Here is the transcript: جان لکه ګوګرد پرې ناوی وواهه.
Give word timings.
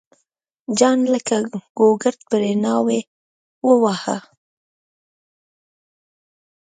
جان 0.77 0.99
لکه 1.13 1.37
ګوګرد 1.77 2.19
پرې 2.29 2.51
ناوی 2.63 3.01
وواهه. 3.67 4.17